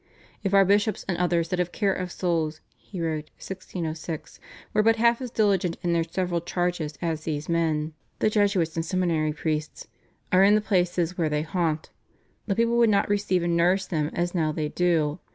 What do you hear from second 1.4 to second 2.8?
that have care of souls,"